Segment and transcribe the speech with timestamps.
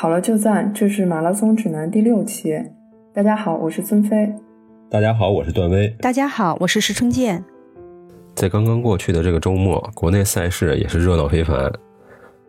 [0.00, 2.58] 好了就赞，这是马拉松指南第六期。
[3.12, 4.34] 大家好，我是孙飞。
[4.88, 5.88] 大家好，我是段威。
[6.00, 7.44] 大家好，我是石春健。
[8.34, 11.70] 在刚刚过去的这个周末，国内赛事也是热闹非凡，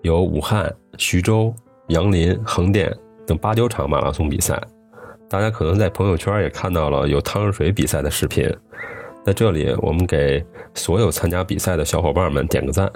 [0.01, 1.53] 有武汉、徐州、
[1.89, 2.89] 杨林、横店
[3.27, 4.57] 等八九场马拉松比赛。
[5.29, 8.49] 大家可能在朋友圈也看到了有汤热水比赛的视频。
[9.25, 10.41] 在这里，我们给
[10.73, 12.89] 所有参加比赛的小伙伴们点个赞，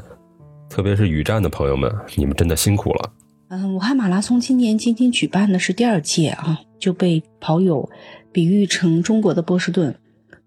[0.70, 3.12] 特别是雨战的朋友们，你们真的辛苦了。
[3.48, 7.88] 嗯，武汉马拉松今年仅仅举办的是第二届啊，就被跑友
[8.32, 9.96] 比喻成中国的波士顿。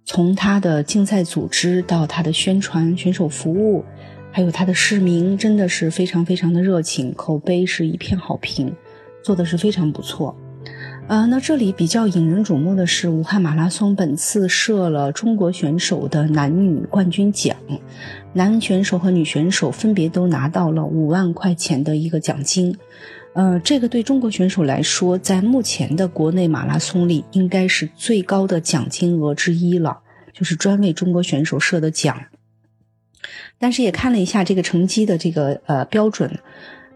[0.05, 3.84] 从它的竞赛组织到它的宣传、选手服务，
[4.33, 8.75] 还有它的市民，真的是非常非常的热情，口碑是一片好评，
[9.23, 10.37] 做的是非常不错。
[11.06, 17.56] 呃，那这里比较引人瞩目的是，武汉马拉松本次设了中国选手的男女冠军奖，
[18.38, 22.73] 男选手和女选手分别都拿到了五万块钱的一个奖金。
[23.33, 29.98] 呃，这个对中国选手来说，在目前的国内马拉松里，应该是最高的奖金额之一了，
[30.33, 32.17] 就是专为中国选手设的奖。
[33.58, 36.39] 但是也看了一下这个成绩的这个呃标准。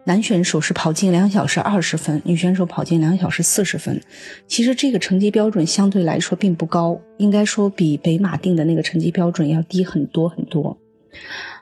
[0.04, 4.00] 男选手是跑进两小时二十分，女选手跑进两小时四十分。
[4.46, 10.78] 其实这个成绩标准相对来说并不高，应该说比北马定的那个成绩标准要低很多很多。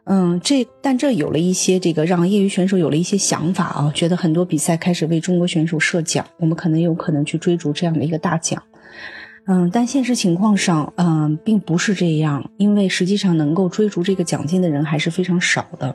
[0.04, 8.62] 嗯，这但这有了一些这个让业余选手有了一些想法啊，觉得很多比赛开始为中国选手设奖，我们可能有可能去追逐这样的一个大奖。
[9.46, 15.94] 嗯，但现实情况上，嗯，并不是这样，因为实际上能够追逐这个奖金的人还是非常少的。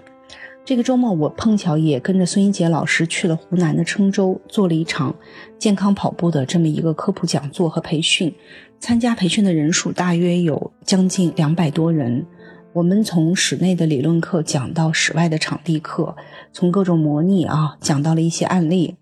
[0.66, 5.16] 这个周末，我碰巧也跟着孙英杰老师去了湖南的郴州，做了一场
[5.60, 8.34] 健康跑步的这么一个科普讲座和培训。
[8.80, 12.26] 参加培训的人数大约有将近两百多人。
[12.76, 16.14] 我们从室内的理论课讲到室外的场地课，
[16.52, 18.98] 从各种模拟啊讲到了一些案例。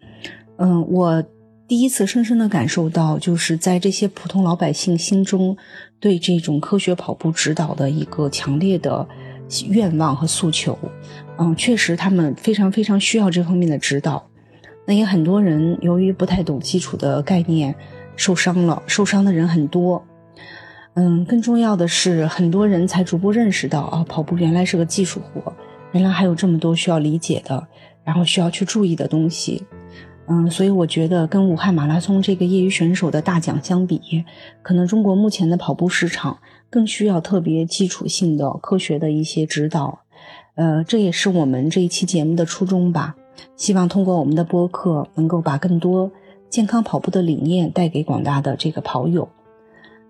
[0.58, 1.24] 嗯，我
[1.68, 5.58] 第一次深深的感受到，就是在这些普通老百姓心中，
[6.00, 9.08] 对这种科学跑步指导的一个强烈的。
[9.68, 10.78] 愿望和诉求，
[11.38, 14.24] 嗯，确实他们非常非常需要这方面的指导。
[14.86, 17.76] 那也很多人由于不太懂基础的概念
[18.16, 20.04] 受伤了，受伤的人很多。
[20.96, 25.54] 嗯，更重要的是，很多人才逐步认识到啊，跑步原来是个技术活，
[25.92, 27.68] 原来还有这么多需要理解的，
[28.04, 29.64] 然后需要去注意的东西。
[30.28, 34.24] 嗯，所以我觉得跟武汉马拉松这个业余选手的大奖相比，
[34.62, 36.38] 可能中国目前的跑步市场。
[36.70, 40.00] 更需要特别基础性的科学的一些指导，
[40.56, 43.16] 呃，这也是我们这一期节目的初衷吧。
[43.56, 46.12] 希望通过我们的播客，能够把更多
[46.50, 49.30] 健康跑步的理念带给广大的这个跑友。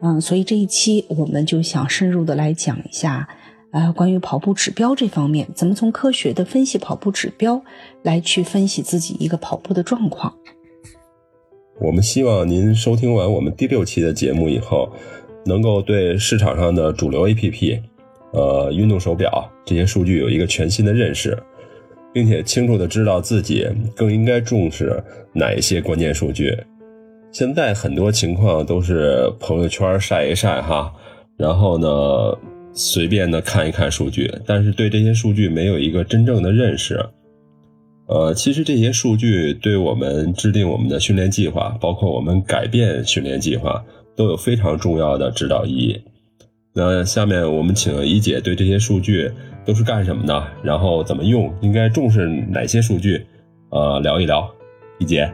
[0.03, 3.27] 嗯，所以这一期我们就想深入的来讲一下，
[3.71, 7.63] 呃，关于跑步指标这方面，怎么从科学的分析跑步指标
[8.03, 10.35] 来去分析自己一个跑步的状况。
[11.79, 14.93] 我们希望您收听完我们第六期的节目以后。
[15.45, 17.81] 能够对市场上的主流 APP，
[18.31, 21.37] 呃，运动手表这些数据有一个全新的认识，
[22.13, 25.03] 并且清楚的知道自己更应该重视
[25.33, 26.57] 哪一些关键数据。
[27.33, 30.93] 现在很多情况都是朋友圈晒一晒哈，
[31.35, 32.37] 然后呢
[32.73, 37.05] 随便的看一看数据，但是对这些数据没有一个真正的认识。
[38.07, 43.83] 呃，其实这些数据对我们制定我们的训练计划，包括我们改变训练计划。
[44.15, 45.99] 都有非常重要的指导意义。
[46.75, 49.31] 那下面我们请一姐对这些数据
[49.65, 53.25] 都是干什么的，然后怎么用，应该重视哪些数据，
[53.71, 54.47] 呃，聊一聊。
[54.99, 55.27] 一姐，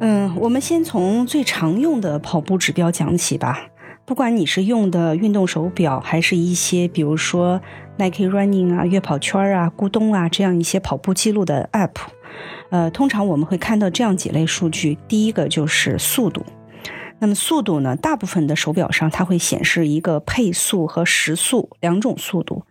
[0.00, 3.68] 嗯，我们先从最常用的跑步指标讲起吧。
[4.04, 7.60] 不管你是用的运动手表，还是一些比如说
[7.98, 11.90] Nike Running 啊、悦跑圈啊、咕咚啊这样一些跑步记录的 App，
[12.70, 14.96] 呃，通常我们会看到这样几类数据。
[15.08, 16.44] 第一个就是速度。
[17.18, 17.96] 那么速度呢？
[17.96, 22.62] 大部分的手表上它会显示一个配速和时速两种速度。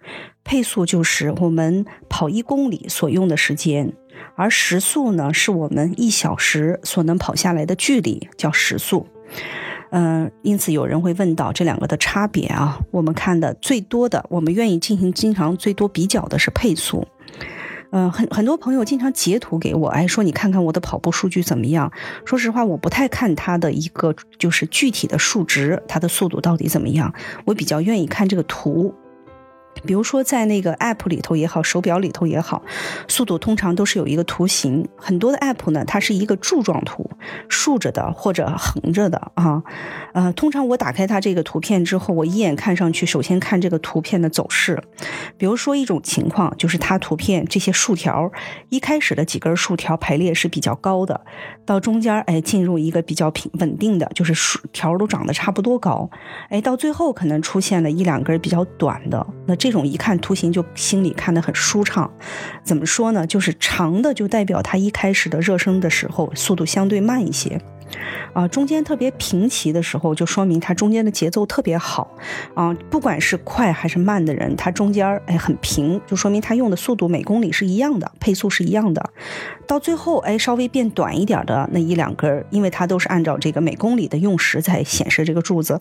[0.46, 3.92] 配速就是我们跑一公里所用的时间，
[4.36, 9.08] 而时速呢是我们一小时所能跑下来的距离，叫时速。
[9.92, 12.80] 嗯，因此有人会问到这两个的差别啊。
[12.92, 17.08] 我们看的最多的，我们愿意进行经常最多比较的是配速。
[17.92, 21.90] 嗯，很很多朋友经常截图给我，哎，说你看看我的跑步数据怎么样？
[22.26, 27.14] 说实话，我不太看它的一个就是具体的数值，它的速度到底怎么样？
[27.46, 28.94] 我比较愿意看这个图。
[29.86, 32.62] 比如说，在那个 App 里头也好，手表里头也好，
[33.08, 34.88] 速度通常都是有一个图形。
[34.98, 37.10] 很多的 App 呢，它是一个柱状图，
[37.50, 39.62] 竖着的或者横着的啊。
[40.14, 44.82] 呃，通常我打开它这个图片之后，我一眼看上去，首先看这个图片的走势。
[45.38, 48.32] 比如说一种情况，就是它图片这些竖条，
[48.70, 51.22] 一开始的几根竖条排列是比较高的，
[51.66, 56.10] 到中间哎进入一个比较平稳定的，就是竖条都长得差不多高，
[56.50, 59.72] 哎，到最后可能出现了一两根比较短的，那这。
[59.72, 62.10] 种一看图形就心里看得很舒畅，
[62.64, 63.28] 怎么说呢？
[63.28, 67.62] 就是长的就代表它一开始的热身的时候速度相对慢一些。
[68.34, 72.10] 啊，中间特别平齐的时候，就说明它中间的节奏特别好。
[72.54, 79.10] 啊，不管是快还是慢的人，它中间儿哎很平，就说明它用的速度每公里是一样的，配速是一样的。
[79.66, 85.80] 到最后哎稍微变短一点的那一两根，因为它都是按照这个每公里的用时在显示这个柱子，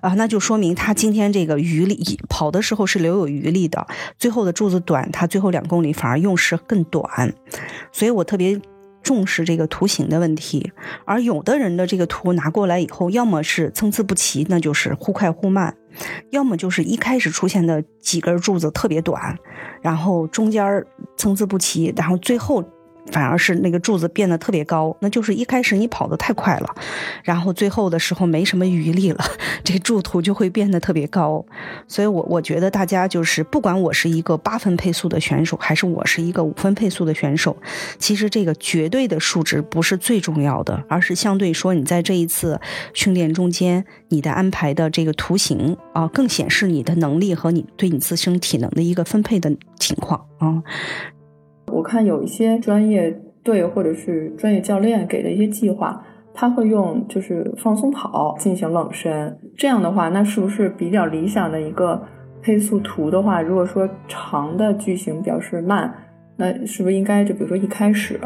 [0.00, 3.86] 啊，那就说明它今天这个余力跑的时候是留有余力的。
[4.18, 7.34] 最后的柱子短，它最后两公里反而用时更短。
[7.92, 8.60] 所以我特别。
[9.02, 10.72] 重视这个图形的问题，
[11.04, 15.72] 而有的人的这个图拿过来以后，要么是参差不齐，那就是忽快忽慢；
[16.30, 19.36] 要么就是一开始出现的几根柱子特别短，
[19.80, 20.84] 然后中间
[21.16, 22.64] 参差不齐，然后最后。
[23.12, 26.74] 反而是那个柱子变得特别高，那就是一开始你跑得太快了，
[27.22, 29.24] 然后最后的时候没什么余力了，
[29.64, 31.44] 这柱图就会变得特别高。
[31.86, 37.56] 所以，我我觉得大家就是，不管我是一个八分配速的选手，还是我是一个五分配速的选手，
[37.98, 42.60] 其实这个绝对的数值不是最重要的，而是相对说你在这一次
[42.94, 50.62] 训练中间，你的安排的这个图形啊，更显示你的能力和你对你自身体能的一个分配的情况啊。
[51.72, 56.04] 我看有一些专业队或者是专业教练给的一些计划，
[56.34, 59.38] 他会用就是放松跑进行冷身。
[59.56, 62.02] 这样的话，那是不是比较理想的一个
[62.42, 63.40] 配速图的话？
[63.40, 65.92] 如果说长的句型表示慢，
[66.36, 68.20] 那是不是应该就比如说一开始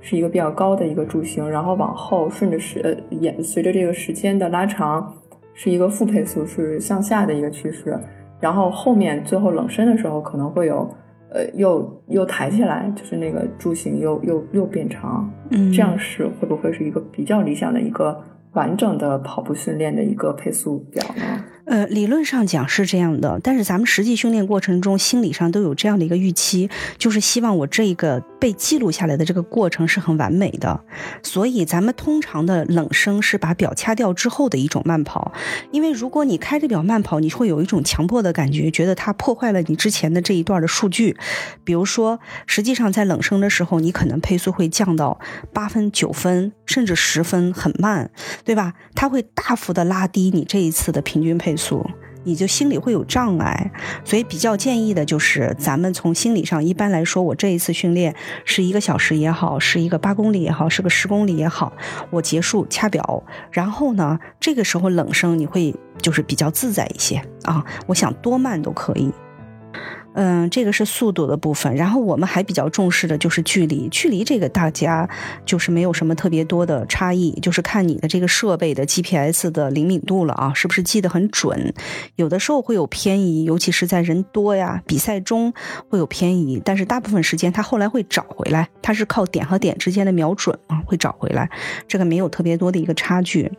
[0.00, 5.14] 是一个比较高的一个柱形，然后往后顺着时演随着这个时间的拉长，
[5.54, 7.98] 是一个负配速，是向下的一个趋势，
[8.40, 10.88] 然后后面最后冷身的时候可能会有。
[11.30, 21.44] 呃，又又抬起来，就是那个柱形又又又变长，嗯，这样是会不会是一个比较理想的一个完整的跑步训练的一个配速表呢？
[21.66, 30.80] 呃，理论上讲是这样的，但是咱们实际训练过程中，心理上都有这样的一个预期，就是希望我这个被记录下来的这个过程是很完美的。
[31.24, 35.32] 所以咱们通常的冷声是把表掐掉之后的一种慢跑，
[35.72, 41.16] 因为如果你开着表慢跑，你会有一种强迫的感觉，觉得它破坏了你之前的这一段的数据。
[41.64, 45.18] 比如说，实际上在冷声的时候，你可能配速会降到
[45.52, 48.08] 八分、九分，甚至十分，很慢，
[48.44, 48.74] 对吧？
[48.94, 51.55] 它会大幅的拉低你这一次的平均配。
[51.56, 51.88] 速，
[52.24, 53.70] 你就心里会有障碍，
[54.04, 58.14] 所以比较建议的就是，咱们从心理上一般来说，我这一次训练
[58.44, 61.72] 是一个小时也好，是一个八公里也好，是个十公里也好，
[62.10, 69.10] 我结束掐表，然后呢，这个时候冷声你会就是比较自在一些啊，我想多慢都可以。
[70.18, 73.86] 嗯，这个是速度的部分，然后我们还比较重视的就是距离。
[73.90, 75.06] 距离这个大家
[75.44, 81.74] 就是没有什么特别多的差异，就是看你的这个设备的 GPS 的灵敏度了啊，是不是记得很准？
[82.14, 85.52] 有的时候会有偏移，尤其是在人多呀、比赛中
[85.90, 91.50] 会有偏移，但是大部分时间它后来会找回来，它是靠点和点之间的瞄准啊，会找回来，
[91.86, 93.52] 这个没有特别多的一个差距。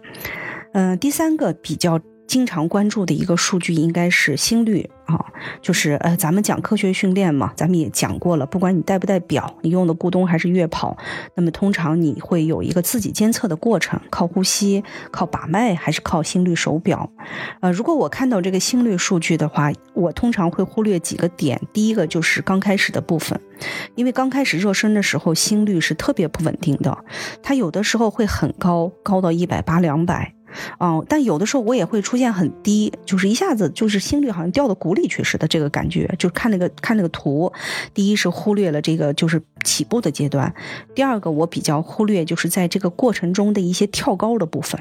[0.74, 2.02] 嗯，第三个比较。
[2.28, 5.26] 经常关注的一个数据应该是心率啊，
[5.62, 10.98] 就是呃，咱们讲科学训练嘛，咱们也讲过了，不管你带不带表，你用的咕咚还是月跑，
[11.36, 17.10] 那么通常你会有一个自己监测的过程，靠呼吸、靠把脉还是靠心率手表？
[17.62, 23.40] 呃，如果我看到这个心率数据的话，我通常会忽略几个点，第一个就是刚开始的部分，
[23.96, 26.98] 因为刚开始热身的时候心率是特别不稳定的，
[27.42, 30.37] 它有的时候会很高，高到一百八、两百。
[30.80, 36.14] 哦，但有的时候我也会出现很低，就是一下子就是心率好像掉到谷里去似的这个感觉。
[36.18, 37.52] 就看那个看那个图，
[37.94, 40.54] 第一是忽略了这个就是起步的阶段，
[40.94, 44.80] 第二个我比较忽略就是在这个过程中的一些跳高的部分，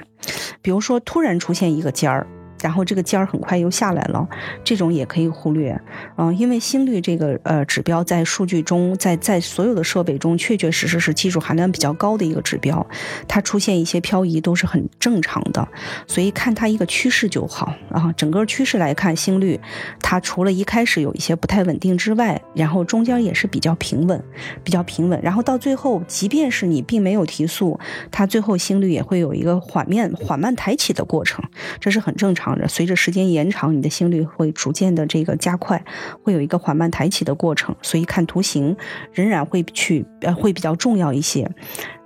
[0.63, 2.27] 比如说突然出现一个尖儿。
[2.63, 4.27] 然后这个尖儿很快又下来了，
[4.65, 5.79] 这种也可以忽略，
[6.17, 12.87] 嗯，因为心率这个呃指标在数据中，在在所有的设备中，确确实实是技术含量比较高的一个指标，
[13.29, 15.67] 它出现一些漂移都是很正常的，
[16.07, 18.13] 所以看它一个趋势就好啊。
[18.17, 19.61] 整个趋势来看，心率
[20.01, 24.23] 它除了一开始有一些不太稳定之外，然后中间也是比较平稳，
[24.65, 27.79] 比较平稳，然后到最后，即便是你并没有提速，
[28.11, 31.45] 它最后心率也会有一个缓慢缓慢抬起的过程，
[31.81, 32.46] 这是很正常。
[32.69, 35.83] 随着时间延长，你的心率会逐渐的这个加快，
[36.23, 37.75] 会有一个缓慢抬起的过程。
[37.81, 38.77] 所以看图形
[39.13, 41.51] 仍然会去呃会比较重要一些。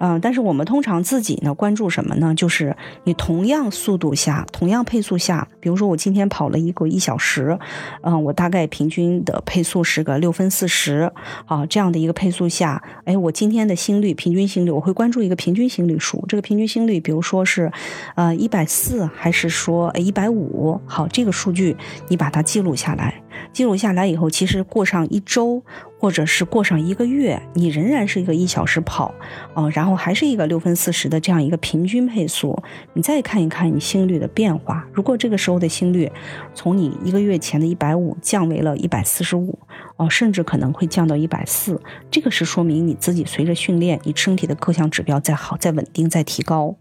[0.01, 2.35] 嗯，但是我们通常自己呢关注什么呢？
[2.35, 7.59] 就是你同样速度下，同样配速下，比如说我今天跑了一个一小时，
[8.03, 11.13] 嗯，我大概平均的配速是个六分四十，
[11.47, 16.25] 啊，这样的一个配速下，哎，我今天的心率平均心率，我会关注一个平均心率数。
[16.27, 17.71] 这个平均心率，比如说是，
[18.15, 20.81] 呃，一百四，还是说一百五？
[20.87, 21.77] 好，这个数据
[22.09, 23.23] 你把它记录下来。
[23.53, 25.63] 记录下来以后，其实过上一周，
[25.99, 29.15] 或者是过上一个月，你仍然是一个一小时跑，
[29.55, 32.61] 哦，然后还是一个六分四十的这样一个平均配速。
[32.95, 36.11] 你再看一看你心率的变化，如果这个时候的心率
[36.55, 39.59] 从你一个月前的一百五降为了一百四十五，
[39.97, 46.77] 哦，甚至可能会降到一百四，这个是说明你自己随着训练，你身体的各项指标在好、在稳定、在提高。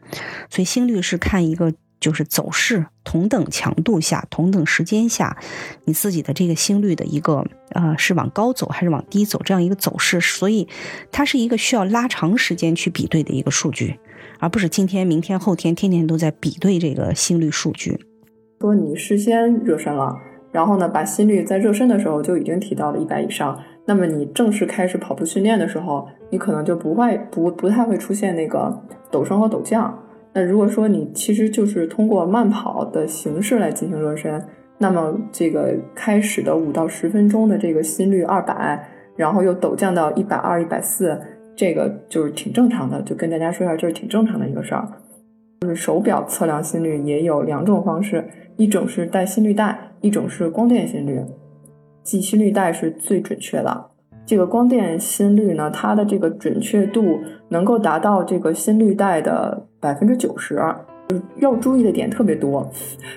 [0.50, 1.74] 所以心率是看一个。
[2.00, 5.38] 就是走势同等强度下、同等时间下，
[5.86, 10.68] 你自己的这个心率的一个呃是往高走还是往低走这样一个走势，所以
[11.12, 14.00] 它是一个需要拉长时间去比对的一个数据，
[14.40, 18.00] 而不是今天、明天、后天天天都在比对这个心率数据。
[18.62, 20.16] 说你事先热身了，
[20.52, 29.98] 然后呢把心率在热身的时候就已经提到了一百以上，那么你正式开始跑步训练的时候，你可能就不会不不太会出现那个陡升和陡降。
[30.34, 34.42] 那如果说你其实就是通过慢跑的形式来进行热身，
[34.78, 41.20] 那么这个开始的五到十分钟的这个心率二百，然后又陡降到一百二、一百四，
[41.56, 43.02] 这个就是挺正常的。
[43.02, 44.88] 就跟大家说一下，这是挺正常的一个事儿。
[45.62, 48.24] 就是手表测量心率也有两种方式，
[48.56, 51.22] 一种是带心率带，一种是光电心率。
[52.04, 53.89] 记心率带是最准确的。
[54.30, 60.62] 这个光电心率呢，它的这个准确度能够达到这个心率带的百分之九十。
[61.38, 62.62] 要注意的点特别多，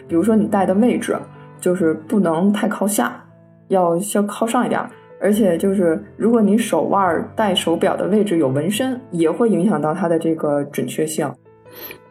[0.09, 1.14] 比如说你戴的位置，
[1.61, 3.23] 就是不能太靠下，
[3.69, 4.81] 要要靠上一点。
[5.21, 11.31] 而且就是如果你手腕戴手表的位置有纹身，也会影响到它的这个准确性。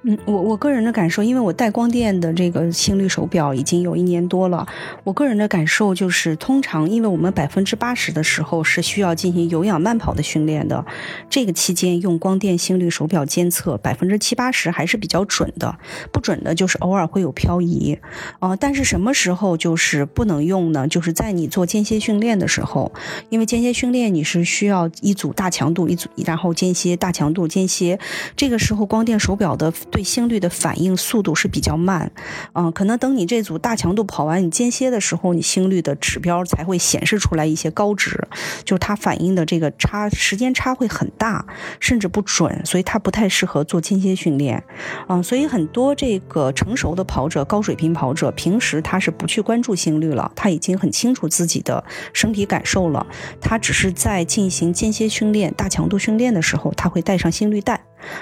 [0.03, 4.67] 嗯，我我个人的感受，因为我带光电的这个心率手表已经有一年多了，
[5.03, 10.83] 我个人的感受就是，通常因为我们百分之八十的时候是需要进行有氧慢跑的训练的，
[11.29, 15.77] 这个期间用光电心率手表监测百分之七八十还是比较准的，
[16.11, 17.99] 不准的就是偶尔会有漂移，
[18.39, 20.87] 啊，但是什么时候就是不能用呢？
[20.87, 22.91] 就是在你做间歇训练的时候，
[23.29, 27.99] 因为间歇训练你是需要一组大强度，一组然后间歇大强度间歇，
[28.35, 29.71] 这个时候光电手表的。
[29.91, 32.11] 对心率的反应速度是比较慢，
[32.53, 38.27] 嗯，可能等你这组大强度跑完，你间歇的时候，你心率的指标才会显示出来一些高值，
[38.63, 41.45] 就是它反应的这个差时间差会很大，
[41.79, 44.63] 甚至不准，所以它不太适合做间歇训练，
[45.09, 51.83] 嗯，所以很多这个成熟的跑者、高水平跑者，平时他是不去关注心率了，他已经很清楚自己的
[52.13, 53.05] 身体感受了，
[53.41, 57.81] 他只是在进行间歇训练、大强度训练的时候，他会带上心率带。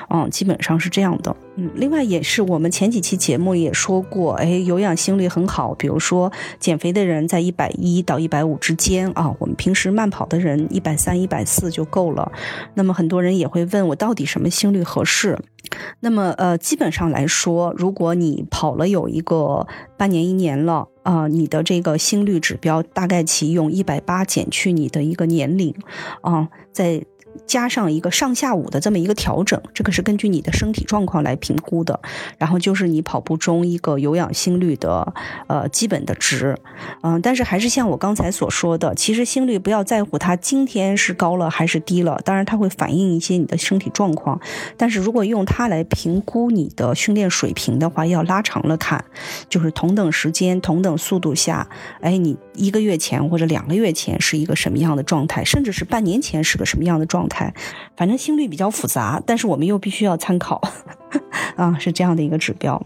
[0.09, 1.35] 嗯，基本上是这样的。
[1.55, 5.73] 嗯，另外也是我们前几期节目也说过，哎，有氧心率很好。
[5.75, 12.31] 比如说减肥的人在一百一到一百五之间啊，我们平时慢跑的人一百三、一百四就够了。
[12.73, 15.37] 那么很多人也会问我，到底什么心率合适？
[15.99, 19.67] 那么呃，基本上来说，如果你跑了有一个
[19.97, 25.75] 半年、一年了啊，你的这个心率指标大概其用一百八减去你的一个年龄
[26.21, 27.03] 啊，在。
[27.45, 31.99] 加上一个上下午的这么一个调整，这个是根据你的身体状况来评估的。
[32.37, 35.13] 然后就是你跑步中一个有氧心率的
[35.47, 36.57] 呃基本的值，
[37.01, 44.39] 嗯，但是还是像我刚才所说的，其实心率不要在乎它今天是高了还是低了，当然它会反映一些你的身体状况。
[44.77, 49.03] 但是如果用它来评估你的训练水平的话，要拉长了看，
[49.49, 51.67] 就是同等时间、同等速度下，
[52.01, 57.29] 哎，你一个月前或者两个月前是一个什么样的状态，甚至是半年前是个什么样的状。
[57.29, 57.53] 态，
[57.95, 60.59] 反正心率比较复杂，但是我们又必须要参考，
[61.55, 62.83] 啊，是这样的一个指标。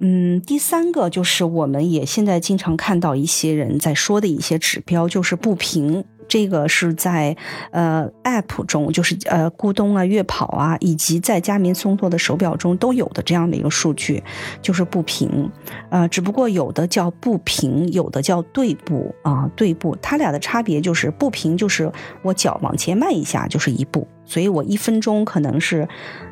[0.00, 6.04] 嗯，第三个就是我们也现在经常看到一些人在说的一些指标，就是不平。
[6.30, 7.36] 这个是在
[7.72, 14.22] 呃 App 中，就是呃咕咚啊、悦跑啊，以及在佳明松拓的手表中都有的这样的一个数据，
[14.62, 15.50] 就是步频。
[15.90, 19.96] 呃，只不过有的叫步频，有的叫对步啊，对步。
[20.00, 21.90] 它俩的差别就是步频就是
[22.22, 24.06] 我脚往前迈一下就是一步。
[24.30, 25.88] 所以我一分钟可能是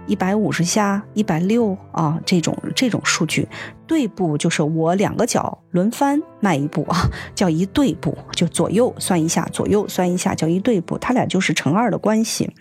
[0.06, 3.48] 一百五十下、一百六啊，这种这种数据。
[3.88, 12.54] 对步就是我两个脚轮番迈一步啊，叫一对步，就左右算一下，左右算一下叫一对步，它俩就是乘二的关系。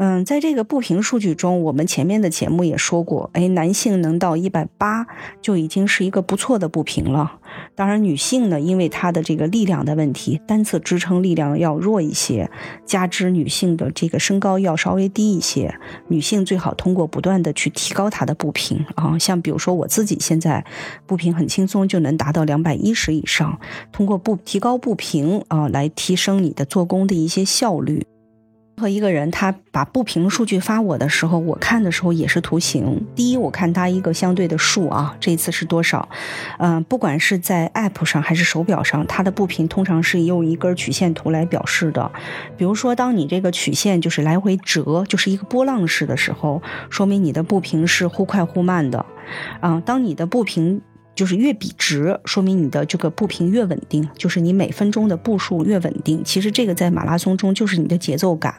[0.00, 5.04] 嗯，在这个步频数据中，我们前面的节目也说过，哎，男性能到一百八
[5.42, 7.40] 就已经是一个不错的步频了。
[7.74, 12.48] 当然，女性呢，因为她的这个力量的问题，单侧支撑力量要弱一些，
[12.86, 15.74] 加之女性的这个身高要稍微低一些，
[16.06, 20.64] 女性最好通过不断的去提高她的步频啊，像比如说我自己现在
[21.06, 23.58] 步频很轻松就能达到两百一十以上，
[23.90, 28.06] 通过步提高步频啊，来提升你的做工的一些效率。
[28.78, 33.04] 和一个人，他把不平数据发我的时候，我看的时候也是图形。
[33.14, 36.08] 第一，我看他一个相对的数啊，这一次是多少？
[36.58, 42.10] 嗯，不管是在 App 上还是手表上，它的步频通常是用一根曲线图来表示的。
[42.56, 49.04] 比如说，当你这个曲线就是来回折，就是一个波浪式的时候，说明你的步频是忽快忽慢的。
[49.60, 50.80] 啊，当你的步频。
[51.18, 56.22] 就是越笔直，说明你的这个步频越稳定，就是你每分钟的步数越稳定。
[56.22, 58.54] 其实这个在马拉松中就是你的节奏感，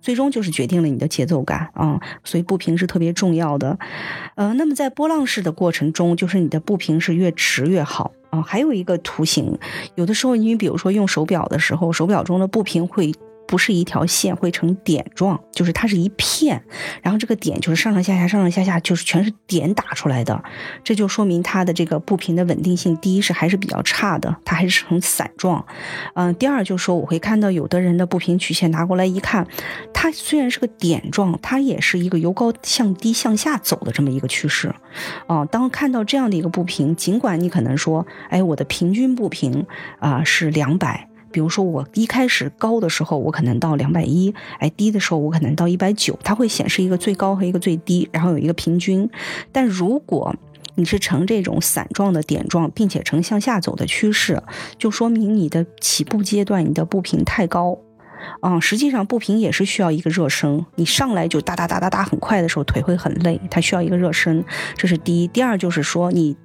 [0.00, 2.00] 最终就是决定了你的节奏感啊。
[2.24, 3.78] 所以步频是特别重要的。
[4.36, 8.40] 呃，那么在波浪式的过程中，就是你的步频是越直越好啊。
[8.40, 9.58] 还有一个图形，
[9.96, 13.12] 有的时候你比如说用手表的时候，手表中的步频会。
[13.48, 16.62] 不是一条线会成点状，就是它是一片，
[17.02, 20.44] 然后这个点就是上上下下、上上下下，就是全是点打出来的，
[20.84, 25.64] 这就说明它的这个步频的稳定性，第一是还是比较差的，它还是呈散状。
[26.14, 29.46] 嗯，第二就是说我会看到有的人的步频曲线拿过来一看，
[29.94, 34.74] 它虽然是个点状，它也是一个由高向低向下走的这么一个趋势。
[35.26, 39.64] 哦，当看到这样的一个步频，尽管你可能说，哎，我的平均步频
[39.98, 41.07] 啊是两百。
[41.30, 49.08] 比如说，我一开始高的时候，我可能到两百一，哎，低的时候我可能到一百九，它会显示一个最高和一个最低，然后有一个平均。
[49.52, 50.34] 但如果
[50.74, 54.40] 你是呈这种散状的点状，并且呈向下走的趋势，
[54.78, 57.78] 就说明你的起步阶段你的步频太高。
[58.42, 60.64] 嗯，实际上步频也是需要一个热身。
[60.76, 64.44] 你上来就哒哒哒哒哒很快的时候，腿会很累，它需要一个热身，
[64.76, 65.28] 这是第一。
[65.28, 66.36] 第二就是说，你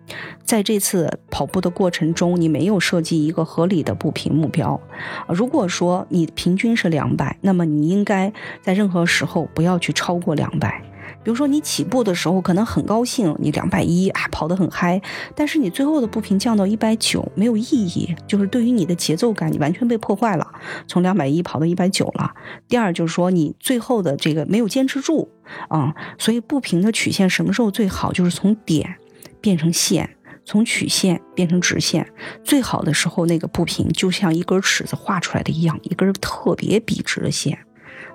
[0.43, 4.79] 在这次跑步的过程中，你没有设计一个合理的步频目标。
[5.27, 10.81] 如果说你平均是两百，那么你应该在任何时候不要去超过两百。
[11.23, 15.01] 比如说你起步的时候可能很高兴，你两百一啊跑得很嗨，
[15.35, 20.47] 但是你最后的步频降到一百九没有意义，就是对于你的节奏感你完全被破坏了，
[20.87, 22.33] 从两百一跑到一百九了。
[22.67, 25.29] 第二就是说你最后的这个没有坚持住
[25.69, 28.11] 啊，所以步频的曲线什么时候最好？
[28.11, 28.95] 就是从点
[29.41, 32.07] 变成线，从曲线变成直线，
[32.43, 37.57] 最好的时候那个步频就像一根尺子画出来的一样，一根特别笔直的线。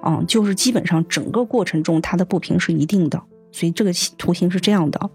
[0.04, 5.10] 嗯，就是基本上整个过程中它的不平是一定的，所以这个图形是这样的。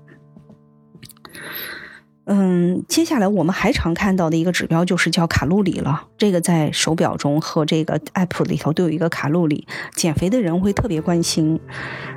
[2.25, 6.07] 嗯，接下来我们还常看到的一个指标就是叫卡路里了。
[6.17, 11.59] 这个在手表中和这个 app 里头都有一个卡路里，减肥的人会特别关心。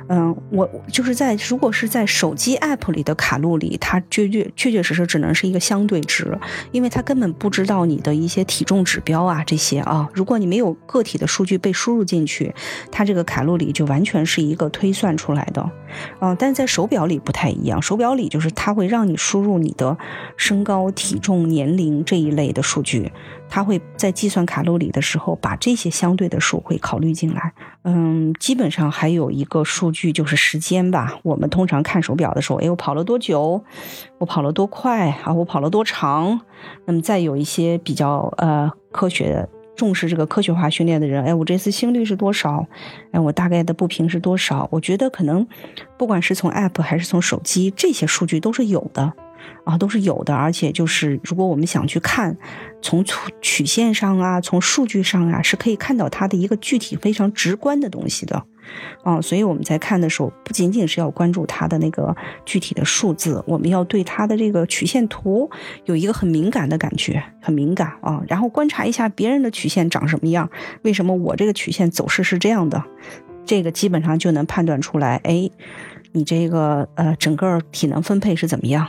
[0.09, 6.39] 嗯，我就是在如果是在手机 app 里的卡路里，它确确确确实实只能是一个相对值，
[6.71, 10.07] 因为它根本不知道你的一些体重指标啊这些啊。
[10.13, 12.55] 如果你没有个体的数据被输入进去，
[12.89, 15.69] 它这个卡路里就完全是一个推算出来的。
[16.21, 19.96] 嗯，但在手表里不太一样，手表里就是它会让你输入你的
[20.35, 23.11] 身高、体重、年龄这一类的数据。
[23.49, 27.53] 它会在计算卡路里的时候，把这些相对的数会考虑进来。
[27.83, 31.17] 嗯，基本上还有一个数据就是时间吧。
[31.23, 33.63] 我们通常看手表的时候，哎，我跑了多久？
[34.17, 35.09] 我跑了多快？
[35.23, 36.41] 啊，我跑了多长？
[36.85, 42.67] 那么再有一些比较呃科学的重视这个科学化训练的人，哎，我这次心率是多少？
[43.11, 44.67] 哎，我大概的步频是多少？
[44.71, 45.47] 我觉得可能
[45.97, 49.13] 不管是从 App 还是从手机，这些数据都是有的。
[49.63, 52.37] 啊，都是有的，而且就是如果我们想去看，
[52.81, 58.43] 从曲曲线上啊，从数据上啊，是可以看到它的一个具体非常直观的东西的，
[59.03, 65.49] 啊，所以我们在看的时候，不仅仅是要关注它的那个具体的数字，我们要对它的这个曲线图
[65.85, 70.49] 有一个很敏感的感觉，很敏感啊，然后观察一下别人的曲线长什么样，
[70.83, 72.81] 为什么我这个曲线走势是这样的，
[73.45, 75.49] 这个基本上就能判断出来，哎，
[76.13, 78.87] 你这个呃整个体能分配是怎么样。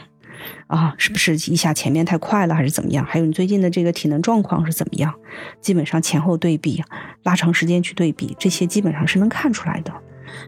[0.67, 3.05] 啊，是不是一下前面太快了，还是怎么样？
[3.05, 5.15] 还有你最近的这个体能状况是怎么样？
[5.61, 6.83] 基本上前后对比，
[7.23, 9.93] 拉长时间去对比，这些基本上是能看出来的。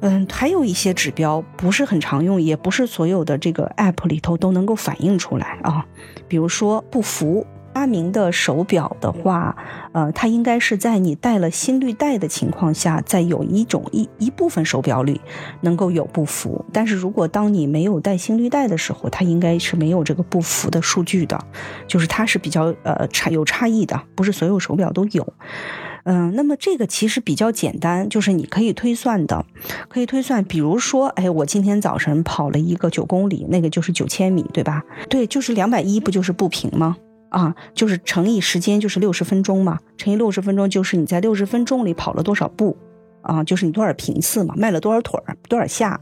[0.01, 5.85] 嗯，还有一些指标不是很常用，也不是所有的这个 app 里头都能够反映出来啊，
[6.29, 7.47] 比如说不服。
[7.73, 9.57] 发明的手表的话，
[9.93, 15.21] 呃，它应该是在你带了心率带的情况下，在有一种一一部分手表里
[15.61, 16.65] 能够有步幅。
[16.73, 21.39] 但是如果当你没有带心率带的时候，它应该是没有这个步幅的数据的，
[21.87, 25.33] 就是它是比较呃差有差异的，不是所有手表都有。
[26.05, 29.45] 嗯，那么这个其实比较简单，就是你可以推算的，
[29.89, 30.43] 可以推算。
[30.43, 34.83] 比如说，哎，我今天早晨跑了一个九公里，那个就是九千米，对吧？
[35.11, 36.97] 对，就是两百一，不就是步频吗？
[37.31, 42.77] 啊，就是乘以时间，就是六十分钟嘛，乘以六十分钟，就是你在六十分钟里跑了多少步。
[43.23, 46.01] 啊，就是你多少频次嘛，迈了多少腿儿，多少下，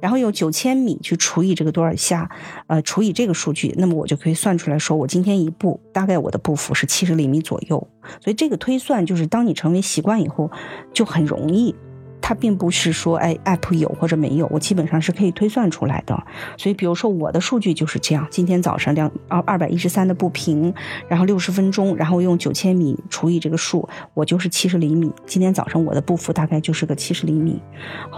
[0.00, 2.30] 然后用九千米去除以这个多少下，
[2.68, 7.88] 呃，除以这个数据，那么我就可以算出来说，我今天一步大概我的步幅是七十厘米左右。
[8.20, 10.48] 所以这个推算就是当你成为习惯以后，
[10.92, 11.74] 就很容易。
[12.20, 16.14] 它并不是说，哎，app 有或者没有，我基本上是可以推算出来的。
[16.56, 20.72] 所以，比如说我的数据就是这样：今天早上两二二百一十三的步频，
[21.08, 25.12] 然后六十分钟，然后用九千米除以这个数，我就是七十厘米。
[25.26, 27.60] 今天早上我的步幅大概就是个七十厘米。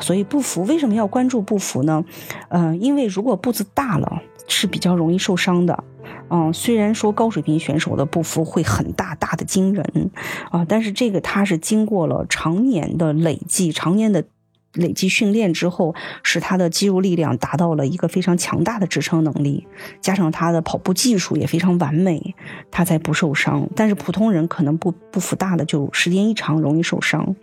[0.01, 2.05] 所以步幅为什么要关注步幅呢？
[2.49, 5.85] 嗯，因为如果步子大了，是比较容易受伤的。
[6.31, 10.11] 嗯，虽然说高水平选手的步幅会很大，大的惊人
[10.51, 14.25] 啊，但是这个他是经过了常年的累计、常年的
[14.73, 19.67] 累计训练之后，使他的肌肉力量达到了一个非常强大的支撑能力，
[20.01, 22.35] 加上他的跑步技术也非常完美，
[22.71, 23.69] 他才不受伤。
[23.77, 27.37] 但是普通人可能步步幅大的就时间一长容易受伤。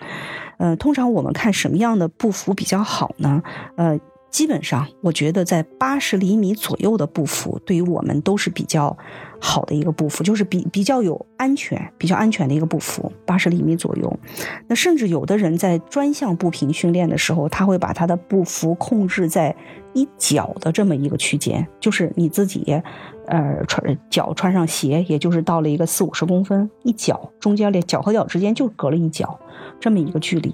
[0.58, 3.44] 呃，通常我们看什么样的步幅比较好呢？
[3.76, 4.00] 呃。
[4.30, 8.96] 基本上，我觉得在八十厘米左右的步幅，对于我们都是比较
[9.40, 13.12] 好的一个步幅，就是比比较有安全、比较安全的一个步幅。
[13.26, 14.20] 八十厘米左右，
[14.68, 19.56] 那甚至有的人在专项步频训练的时候，他会把他的步幅控制在
[19.94, 22.82] 一脚的这么一个区间，就是你自己，
[23.28, 29.40] 呃，穿脚穿上鞋，也就是到了一个四五十公分，一脚中间的脚和脚之间就隔了一脚
[29.80, 30.54] 这么一个距离，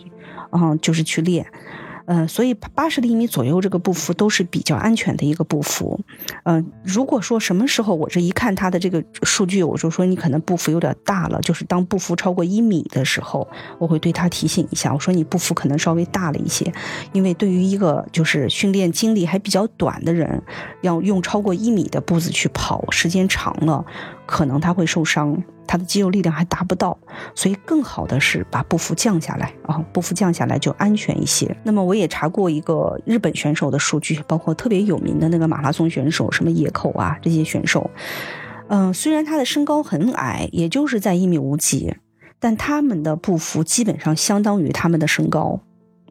[0.52, 1.46] 嗯，就是去练。
[2.08, 6.00] 嗯，所以八十厘米左右这个步幅都是比较安全的一个步幅。
[6.44, 13.48] 嗯，如果说什么时候我这一看它的这个数据，我就说你可能步幅有点大了，就是当步幅超过一米的时候，
[13.80, 16.72] 我会对他提醒一下，我说你步幅可能稍微大了一些，
[17.12, 20.42] 因为对于一个就是训练经历还比较短的人，
[20.82, 23.84] 要用超过一米的步子去跑，时间长了。
[24.26, 26.98] 可能他会受伤，他的肌肉力量还达不到，
[27.34, 31.56] 所以更好的是把步幅降下来啊，步幅降下来就安全一些。
[31.64, 37.90] 那么我也查过一个日本选手的数据，包括特别有名的那个马拉松选手，什么野口啊这些选手，
[38.68, 41.96] 嗯，虽然他的身高很矮，也就是在一米五几，
[42.40, 45.60] 但他们的步幅基本上相当于他们的身高，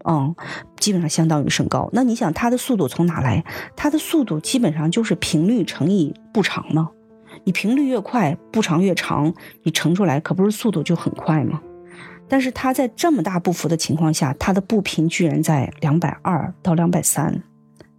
[0.05, 0.35] 嗯，
[0.79, 1.88] 基本上相当于身高。
[1.92, 3.44] 那你想他的速度从哪来？
[3.77, 6.90] 他的速度基本上就是频率乘以步长嘛。
[7.42, 11.61] 你频率越快，步长越长，你乘出来可不是速度就很快吗？
[12.27, 17.42] 但是他在这么大步幅的情况下，他的步频居然在两百二到两百三，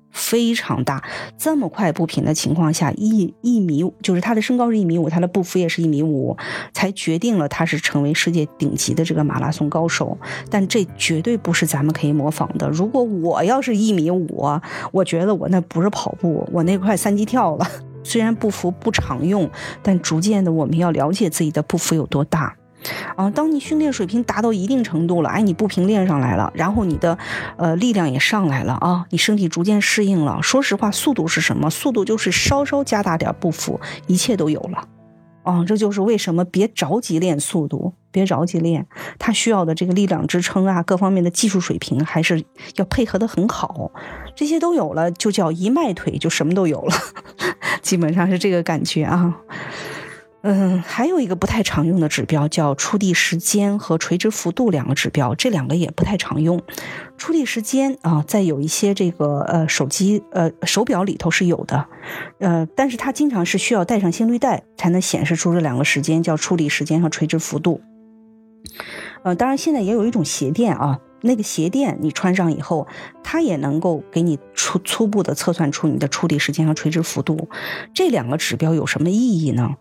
[0.09, 1.03] 非常大。
[1.37, 6.35] 这么快步频的情况下，一一米就是他的身高是一米五，他的步幅也是一米五，
[6.73, 10.17] 才决定了他是成为世界顶级的这个马拉松高手。
[10.49, 12.67] 但这绝对不是咱们可以模仿的。
[12.69, 14.43] 如果我要是一米五，
[14.91, 17.67] 我觉得我那不是跑步，我那快三级跳了。
[18.05, 19.49] 虽然步幅不常用，
[19.81, 22.55] 但逐渐的我们要了解自己的步幅有多大，
[23.15, 27.17] 啊，当你训练水平达到一定程度了，哎，你步频练上来了，然后你的
[27.57, 30.39] 呃力量也上来了啊，你身体逐渐适应了。
[30.41, 31.69] 说实话，速度是什么？
[31.69, 34.87] 速度就是稍稍加大点步幅，一切都有了。
[35.43, 38.87] 啊，这就是为什么别着急练速度，别着急练，
[39.19, 42.43] 它需要的这个力量支撑啊，各方面的技术水平还是
[42.77, 43.91] 要配合的很好，
[44.35, 46.95] 这些都有了，就叫一迈腿就什么都有了，
[47.85, 49.37] 基本上是这个感觉啊。
[50.41, 56.61] 嗯，还有一个不太常用的指标叫触地时间和垂直幅度两个指标，这两个也不太常用。
[57.17, 61.85] 触地时间啊，在有一些这个呃手机呃手表里头是有的，
[62.39, 67.81] 呃，但是它经常是需要带上心率带才能显示出这两个时间，叫触地时间和垂直幅度。
[69.23, 72.87] 呃，当然现在也有一种鞋垫啊，那个鞋垫你穿上以后，
[73.23, 77.49] 它也能够给你初初步的测算出你的触地时间和垂直幅度。
[77.93, 79.75] 这两个指标有什么意义呢？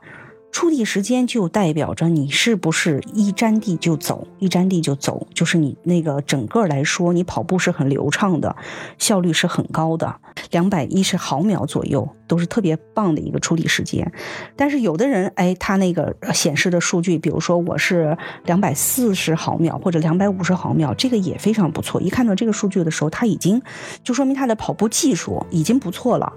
[0.55, 8.55] 触地时间就代表着你是不是一沾地就走，一沾地就走，就是你那个整个来说，你跑步是很流畅的，
[8.97, 10.15] 效率是很高的，
[10.53, 14.13] 两百一十毫秒左右都是特别棒的一个触地时间。
[14.55, 22.01] 但是有的人，哎，他那个显示的数据，比如说我是两百四十毫秒或者两百五十毫秒，这个也非常不错。
[22.01, 23.61] 一看到这个数据的时候，他已经
[24.05, 26.33] 就说明他的跑步技术已经不错了。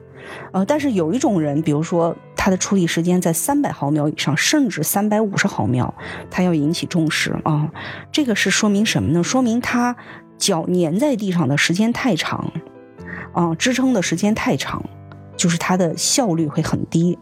[0.51, 5.93] 呃，但是有一种人，比如说他的处理时间在三百毫秒以上，甚至三百五十毫秒，
[6.29, 7.69] 他要引起重视啊。
[8.11, 9.23] 这个是说明什么呢？
[9.23, 9.95] 说明他
[10.37, 12.51] 脚粘在地上的时间太长，
[13.33, 14.83] 啊，支撑的时间太长，
[15.35, 17.17] 就是他的效率会很低。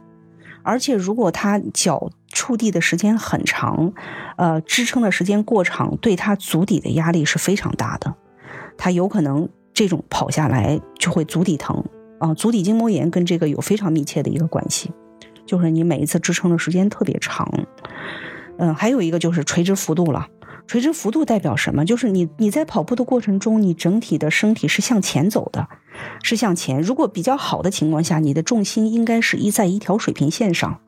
[0.64, 3.94] 而且如果他脚触地的时间很长，
[4.36, 8.16] 呃，支撑的时间过长，对他足底的压力是非常大的。
[8.76, 11.84] 他有可能这种跑下来就会足底疼
[12.20, 14.92] 啊，足底筋膜炎跟这个有非常密切的一个关系，
[15.46, 17.50] 就是你每一次支撑的时间特别长。
[18.58, 20.28] 嗯，还有一个就是垂直幅度了。
[20.68, 21.86] 垂直幅度代表什么？
[21.86, 25.68] 就是你你在跑步的过程中，你整体的身体是向前走的，
[26.24, 26.82] 是向前。
[26.82, 30.80] 如果比较好的情况下，你的重心应该是一在一条水平线上。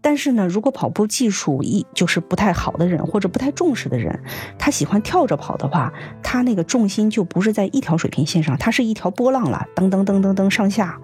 [0.00, 4.18] 但是呢，如果跑步技术一就是不太好的人或者不太重视的人，
[4.58, 10.98] 他喜欢跳着跑的话，他那个重心就不是在一条水平线上，它是一条波浪了，噔噔噔噔噔上下，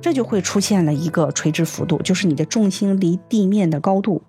[0.00, 4.22] 这就会出现了一个垂直幅度，就是你的重心离地面的高度。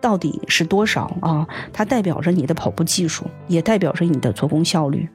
[0.00, 1.46] 到底是多少啊？
[1.72, 5.08] 它代表着你的跑步技术，也代表着你的做工效率。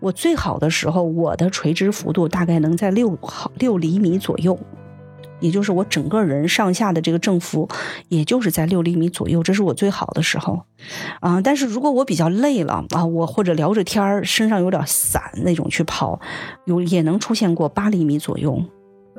[0.00, 4.58] 我最好的时候，我的垂直幅度大概能在六毫六厘米左右，
[5.40, 7.68] 也就是我整个人上下的这个振幅，
[8.08, 10.62] 也就是在六厘米左右，这是我最好的时候。
[11.20, 16.20] 啊，但是如果我比较累了啊，我或者聊着天儿，身上有点散那种去跑，
[16.66, 18.62] 有也能出现过八厘米左右。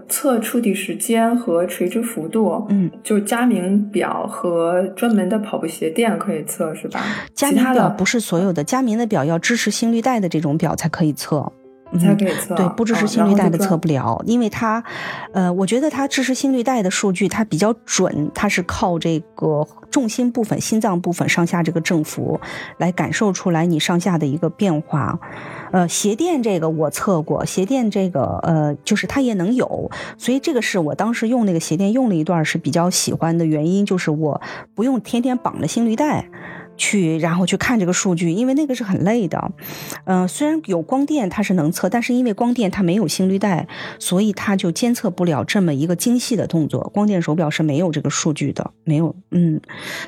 [0.07, 7.01] 测触底时间和垂直幅度，嗯，就是佳明表和专门的跑步鞋垫可以测，是吧？
[7.33, 11.51] 佳明表不是所有的，佳明的表要支持心率带的这种表才可以测。
[11.99, 14.83] 才可以测，对，不支持心率带的测不了，因为它，
[15.33, 22.39] 呃，我觉得它支持心率带的数据它比较准，它是靠这个重心部分、心脏部分上下这个振幅
[22.77, 25.19] 来感受出来你上下的一个变化。
[25.71, 34.41] 呃，鞋垫这个我测过，鞋垫这个呃，就是它也能有，所以这个是我当时用那个鞋垫用了一段是比较喜欢的原因，就是我
[34.73, 36.29] 不用天天绑着心率带。
[36.77, 39.51] 去，然后去看这个数据，因为那个是很累的。
[40.05, 43.67] 嗯，虽然有光电它是能测，但是因为光电它没有心率带，
[43.99, 46.81] 所以它就监测不了这么一个精细的动作。
[46.93, 49.15] 光电手表是没有这个数据的，没有。
[49.31, 49.59] 嗯，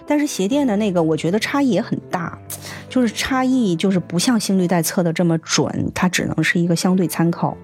[0.06, 2.38] 但是鞋垫的那个，我觉得差异也很大，
[2.90, 7.58] 就是差异就是不像心率带测的这么准，它只能是一个相对参考。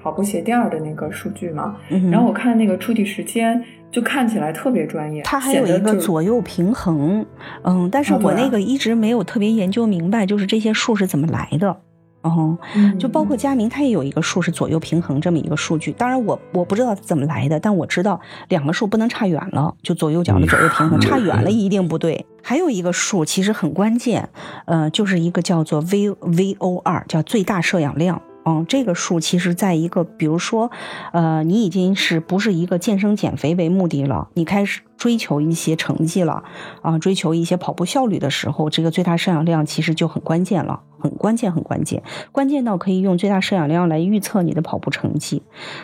[0.00, 1.76] 跑步鞋垫的那个数据嘛，
[2.10, 3.62] 然后我看那个触地时间。
[3.90, 7.24] 就看起来特别专业，它还有一个左右平衡，
[7.62, 11.74] 嗯，但是我那个一直没有特别研究明白，就是这些数是怎么来的，
[12.22, 12.58] 哦，
[12.98, 22.26] 就包括佳明，它也有一个数是左右平衡这么一个数据，当然我我不知道怎么来的，但我知道两个数不能差远了，就左右脚的左右平衡差远了一定不对。
[22.42, 24.28] 还有一个数其实很关键，
[24.66, 28.20] 呃，就是一个叫做 V V O 二，叫最大摄氧量。
[28.48, 30.70] 嗯，这个数其实在一个，比如说，
[31.12, 34.28] 呃，你已经是不是一个健身减肥为目的了？
[34.32, 36.42] 你开始追求一些成绩了，
[36.82, 45.42] 啊，追求一些跑步效率的时候，这个最大摄氧量其实就很关键了，很关键，很关键，关键到可以用最大摄氧量来预测你的跑步成绩。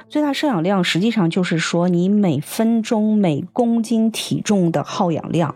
[0.08, 5.54] 最大摄氧量实际上就是说你每分钟每公斤体重的耗氧量，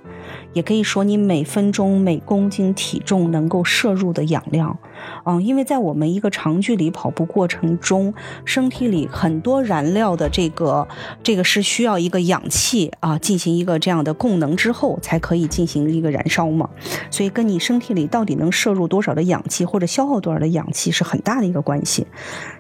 [0.53, 4.79] 也可以说你每分钟每公斤体重能够摄入的氧量。
[5.25, 10.87] 嗯，因为在我们一个长距离跑步过程中，身体里很多燃料的这个
[11.23, 16.69] 这个是需要一个氧气啊进行一个这样的供能之后，才可以进行一个燃烧嘛。
[17.11, 22.07] 所以跟你身体里到底能摄入多少的氧气或者消耗多少的氧气是很大的一个关系。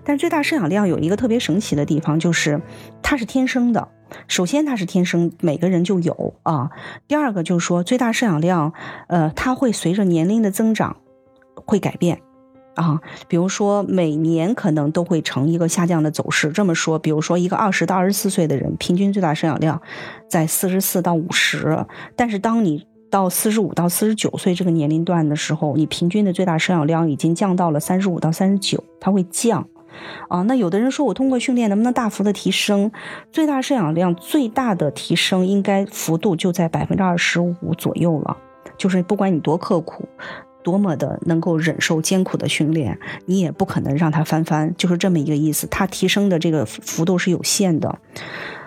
[0.04, 2.60] 但最大摄氧量有一个特别神奇的地方，就是
[3.02, 3.88] 它是天生的。
[4.26, 6.70] 首先它是天生每个人就有啊。
[7.06, 8.72] 第二个就是说最大摄氧量，
[9.08, 10.96] 呃，它会随着年龄的增长
[11.66, 12.20] 会改变。
[12.78, 16.50] 啊，比如说每年可能都会呈一个下降的走势。
[16.50, 19.82] 这么说，比如说一个二十到二十四岁的人，平均最大摄氧量
[20.28, 29.66] 在四十四到五十，但是当你到四十五到四十九岁这个年龄段的时候，你平均的最大摄氧量已经降到了三十五到三十九，它会降。
[30.28, 32.92] 啊，那有的人说我通过训练能不能大幅的提升
[33.32, 34.14] 最大摄氧量？
[34.14, 38.36] 最大的提升应该幅度就在百分之二十五左右了，
[38.76, 40.08] 就是不管你多刻苦。
[40.68, 45.66] 多么的能够忍受艰苦的训练，你也不可能让他翻番，就是这么一个意思。
[45.70, 47.98] 它提升的这个幅度是有限的，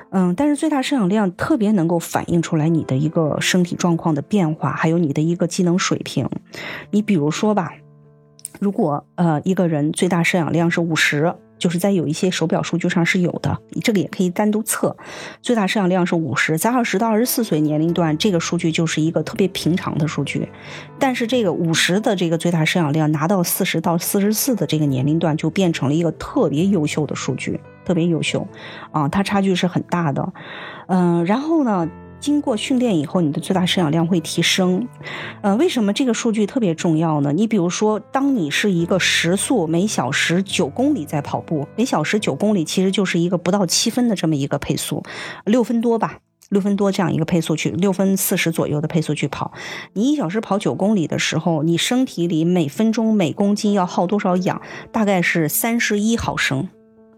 [0.10, 6.28] 嗯，但是最大摄氧量特别能够反映出来你的一个身体状况的变化，还有你的一个机能水平。
[6.90, 7.72] 你比如说吧，
[8.60, 11.36] 如果呃一个人最大摄氧量是五十。
[11.62, 14.98] 就是在有一些手表数据上是有的，这个也可以单独测。
[15.44, 20.50] 最大摄氧量是五十，在二十到二十四岁年龄段，这个数据就是一个特别平常的数据。
[20.98, 28.48] 但是这个五十的这个最大摄氧量拿到四十到四十四的这个年龄段，就变成了一个特别优秀的数据，特别优秀
[28.92, 30.34] 啊，它差距是很大的。
[30.88, 31.88] 嗯，然后呢？
[32.22, 34.88] 经过训练以后，你的最大摄氧量会提升。
[35.42, 37.34] 呃，为什么这个数据特别重要呢？
[37.34, 45.04] 你比如说，当你是一个时速每小时九公里在跑步，每小时九公里其实就是一个不到七分的这么一个配速，
[45.46, 46.20] 六分多吧。
[46.50, 49.54] 六分多这样一个配速去，六分四十左右的配速去跑，
[49.94, 54.62] 你一小时跑九公里的时候，你身体里每分钟每公斤要耗多少氧？
[54.92, 56.68] 大概是三十一毫升，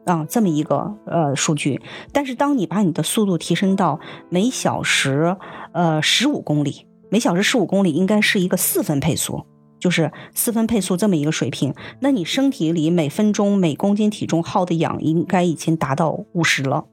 [0.06, 1.82] 啊，这么一个呃数据。
[2.12, 5.36] 但是当你把你的速度提升到每小时
[5.74, 9.46] 呃十五公里，每小时十五公里应该是一个四分配速，
[9.80, 16.86] 就是四分配速这么一个水平，那你身体里每分钟每公斤体重耗的氧应该已经达到五十了。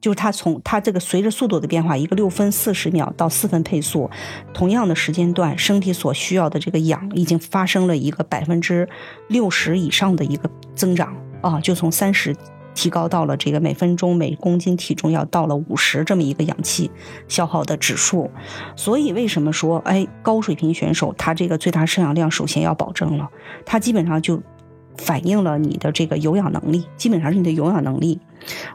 [0.00, 4.10] 就是它从它这个随着速度的变化，一个六分四十秒到四分配速，
[4.52, 8.88] 同样的时间段，身体所需要的这个氧已经发生了一个百分之
[9.28, 12.34] 六十以上的一个增长啊，就从三十
[12.74, 16.90] 提高到了这个每分钟每公斤体重要到了五十这么一个氧气
[17.28, 18.30] 消耗的指数。
[18.76, 23.28] 所以为什么说哎高水平选手他这个最大摄氧量首先要保证了，
[23.66, 24.40] 他基本上就
[24.96, 28.20] 反映了你的这个有氧能力，基本上是你的有氧能力。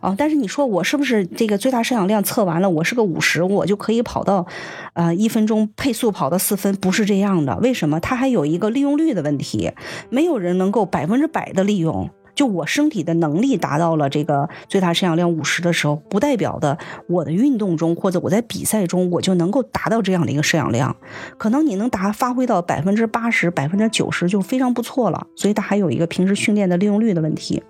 [0.01, 4.45] 哦，但是你说我是不是这个最大摄氧量测完了，我是个五十，我就可以跑到，
[4.93, 6.73] 呃，一分钟配速跑到四分？
[6.75, 7.99] 不是这样的，为什么？
[7.99, 9.71] 它还有一个利用率的问题，
[10.09, 12.09] 没有人能够百分之百的利用。
[12.37, 20.95] 就我身体的能力达到了这个最大摄氧量五十的时候，不代表的我的运动中或者我在比赛中我就能够达到这样的一个摄氧量。
[21.39, 25.25] 可能你能达发挥到百分之八十、百分之九十就非常不错了。
[25.35, 27.63] 所以它还有一个平时训练的利用率的问题。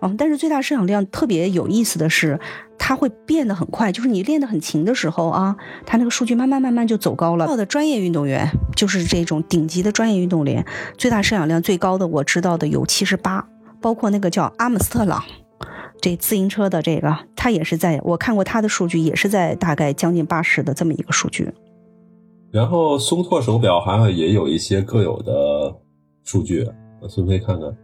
[0.00, 2.38] 嗯，但是最大摄氧量特别有意思的是，
[2.78, 3.90] 它会变得很快。
[3.90, 7.48] 就是你练得很勤的时候啊，它那个数据慢慢慢慢就走高了。
[7.48, 10.64] 到的专业运动员就是这种顶级的专业运动员，
[10.96, 13.44] 最大摄氧量最高的我知道的有七十八。
[13.80, 15.22] 包括那个叫阿姆斯特朗，
[16.00, 21.48] 这自行车的这个，他也是在我看过他的数据，也是在大概将近八十的这么一个数据。
[22.50, 25.74] 然后松拓手表好像也有一些各有的
[26.24, 26.66] 数据，
[27.08, 27.76] 孙飞看看。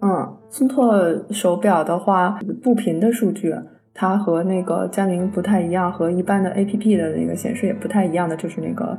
[0.00, 0.96] 嗯，松拓
[1.30, 3.52] 手表的话，步频的数据，
[3.92, 8.96] 它和那个佳明不太一样，和一般的 A P P 的那个显示也不太一样的，就是那个。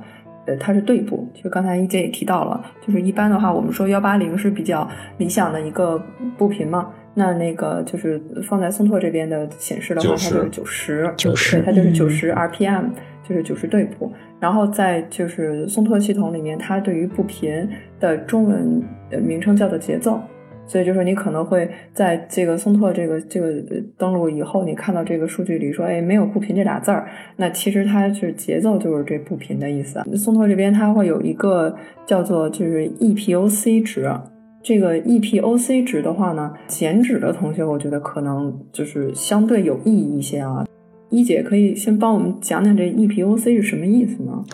[0.57, 6.01] 它是对步，就刚才一姐也提到了，就是一般的话，我们说幺八零是比较理想的一个
[6.37, 6.89] 步频嘛。
[7.15, 12.91] 那那个就是放在松拓这边的显示的话，它就是九十，九十，它就是九十 RPM，
[13.27, 14.11] 就是九十对步。
[14.39, 17.67] 然后在就是松拓系统里面，它对于步频
[17.99, 18.81] 的中文
[19.21, 20.21] 名称叫做节奏。
[20.69, 23.51] 所以就是你可能会在这个松拓这个这个
[23.97, 29.99] 登录以后，你看到这个数据里说，哎，没有步频这俩字儿，那其实它是节奏，就是这步频的意思。
[30.15, 34.13] 松拓这边它会有一个叫做就是 EPOC 值，
[34.61, 40.65] 这个 EPOC 值的话呢，减脂的同学我觉得可能就是相对有意义一些啊。
[41.09, 44.45] 一姐可以先帮我们讲讲这 EPOC 是什么意思吗？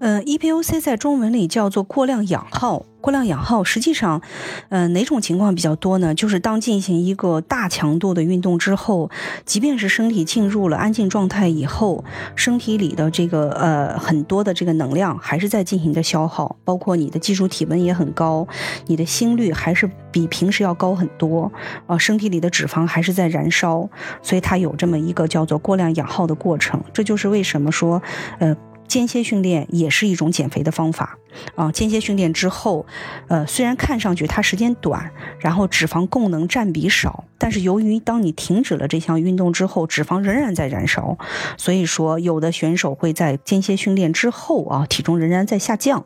[0.00, 2.84] 呃，EPOC 在中文里叫做过量氧耗。
[3.00, 4.20] 过量氧耗实际上，
[4.68, 6.14] 呃，哪种情况比较多呢？
[6.14, 9.10] 就是当进行一个大强度的运动之后，
[9.44, 12.04] 即便是身体进入了安静状态以后，
[12.36, 18.46] 身体里的这个呃很多的这个能量还是在进行着消耗，包括你的基础体温也很高，
[18.86, 21.50] 你的心率还是比平时要高很多，
[21.86, 23.88] 啊，身体里的脂肪还是在燃烧，
[24.22, 26.82] 所以它有这么一个叫做过量氧耗的过程。
[26.92, 28.02] 这就是为什么说，
[28.38, 28.56] 呃。
[28.90, 31.16] 间歇训练也是一种减肥的方法
[31.54, 31.70] 啊！
[31.72, 32.86] 间歇训练之后，
[33.28, 41.16] 呃，虽然看上去它时间短，然后脂肪供能占比少，但是由于当你停止了这项运动之后，脂肪仍然在燃烧，
[41.56, 46.04] 所以说有的选手会在间歇训练之后啊，体重仍然在下降，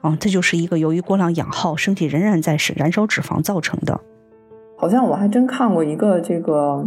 [0.00, 4.00] 啊，这就是一个由于过量氧耗，身体仍然在是燃烧脂肪造成的。
[4.76, 6.86] 好像我还真看过一个这个，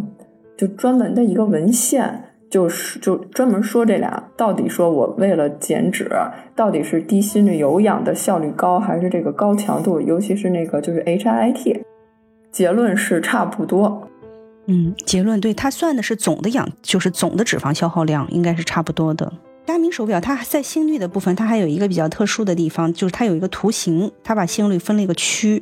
[0.58, 2.26] 就专门的一个文献。
[2.49, 6.10] 就是就专门说这俩到底说我为了减脂，
[6.55, 11.81] 到底是低心率有氧的效率高，还是这个高强度，尤其是那个就是 HIIT，
[12.51, 14.07] 结论是差不多。
[14.67, 19.31] 嗯，结论对他算的是总的氧，就是总的脂肪消耗量应该是差不多的。
[19.67, 25.62] 佳明手表，它在心率的部分，它还有一个比较特殊的地方，就是它有一个图形，它把心率分了一个区，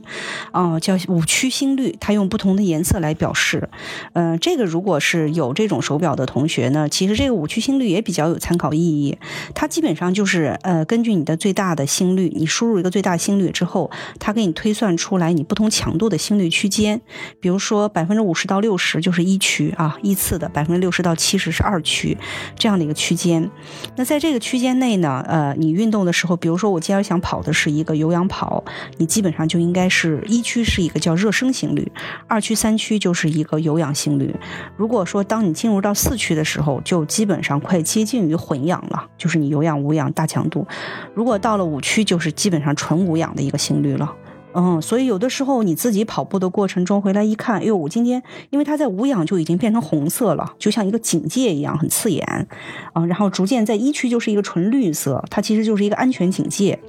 [0.52, 3.68] 啊，叫五区心率，它用不同的颜色来表示。
[4.14, 9.18] 嗯，这个如果是有这种手表的同学呢，其实这个五区心率也比较有参考意义。
[9.56, 13.90] 它基本上就是呃，根据你的最大的心率，你输入一个最大心率之后，
[14.20, 17.02] 它给你推算出来你不同强度的心率区间。
[17.40, 22.16] 比如说百分之五十到六十就是一区啊，依次的百分之六十到七十是二区，
[22.56, 23.50] 这样的一个区间。
[23.98, 28.64] 那在这个区间内呢，呃，你运动的时候，比如说我今儿想跑的是一个有氧跑，
[28.98, 31.90] 你基本上就应该是一区是一个叫热身心率，
[32.28, 34.36] 二区、三区就是一个有氧心率。
[34.76, 40.68] 如果说当你进入到四区的时候，就基本上快接近于混氧了，就是你有氧无氧大强度。
[41.14, 44.14] 如果到了五区，就是基本上纯无氧的一个心率了。
[44.58, 52.48] 嗯，所以有的时候你自己跑步的过程中回来一看，哎呦，我今天因为它在无氧就已经变成红色了，就像一个警戒一样，很刺眼
[52.94, 53.06] 啊。
[53.06, 56.80] 然后逐渐在一区就是一个纯绿色，它其实就是一个安全警戒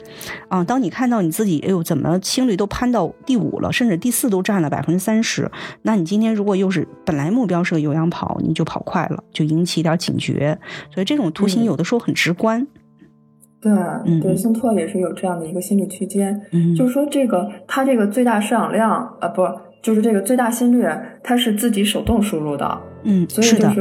[0.48, 0.62] 啊。
[0.62, 5.50] 当你看到你自己，哎呦，怎么心率都攀到第五了，甚至第四都占了百分之三十，
[5.82, 10.56] 那你今天如果又是本来目标是个有氧跑，你就跑快了，就引起一点警觉。
[10.94, 12.64] 所以这种图形有的时候很直观。
[13.60, 13.72] 对，
[14.20, 16.40] 对，宋拓也是有这样的一个心理区间，
[16.76, 18.90] 就是说这个它这个最大摄氧量
[19.20, 19.42] 啊，不，
[19.82, 20.86] 就是这个最大心率，
[21.22, 23.80] 它是自己手动输入的，嗯，所以就是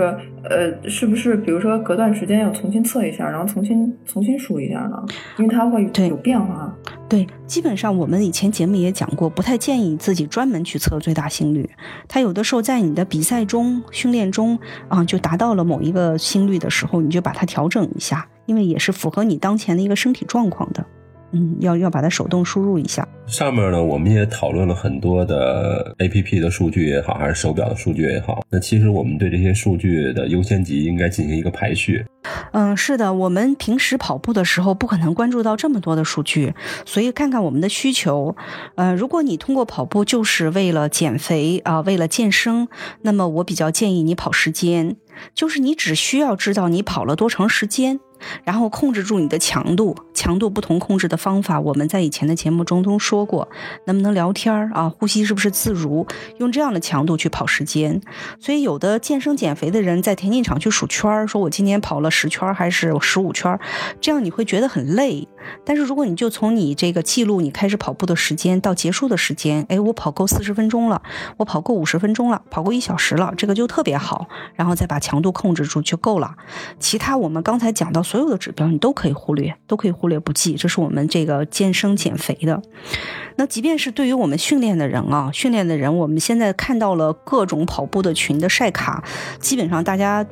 [0.50, 5.04] 呃，是不是比如说隔段时间要重新测一下，然后重新重新输一下呢？
[5.38, 6.74] 因为它会有变化。
[7.08, 11.70] 对，基本上我们以前节目也讲过，不太建议自己专门去测最大心率。
[12.08, 14.58] 它有的时候在你的比赛中、训练中
[14.88, 18.28] 啊，就达到了某一个心率的时候，你就把它调整一下。
[18.46, 20.86] 因为也是符合你当前的一个身体状况的，
[21.32, 23.08] 嗯，要要把它手动输入一下。
[23.28, 28.44] 上面呢，我们也讨论了很多的 A P P 的数据也好，还是手表的数据也好。
[28.52, 32.06] 那其实我们对这些数据的优先级应该进行一个排序。
[32.52, 36.54] 嗯，是的，我们平时跑步的时候不可能关注到这么多的数据，
[36.86, 38.36] 所以看看我们的需求。
[38.76, 42.68] 呃，如果你通过跑步就是为了减肥啊，为了健身，
[43.02, 44.96] 那么我比较建议你跑时间，
[45.34, 48.00] 就是你只需要知道你跑了多长时间。
[48.44, 53.48] 然后控制住你的强度，强度不同控制的方法，我们在以前的节目中都说过。
[53.86, 54.90] 能不能聊天儿啊？
[54.90, 56.08] 呼吸是不是自如？
[56.38, 58.02] 用这样的强度去跑时间。
[58.40, 63.60] 所以有的健身减肥的人在田径场去数圈儿，说我今天跑了十圈还是十五圈，
[64.00, 65.28] 这样你会觉得很累。
[65.64, 71.02] 但是如果你就从你这个记录你开始跑步的时间到结束的时间，哎，我跑够四十分钟了，
[71.38, 74.28] 我跑够五十分钟了，跑够一小时了，这个就特别好。
[74.56, 76.36] 然后再把强度控制住就够了。
[76.80, 78.05] 其他我们刚才讲到。
[78.06, 80.54] 所有的指标你都可以忽略，都可以忽略不计。
[80.54, 82.62] 这是我们这个健身减肥的。
[83.36, 89.04] 那即便是对于我们训练的人啊，训练的人，我们现在看到了各种跑步的群的晒卡，
[89.40, 90.26] 基本上大家。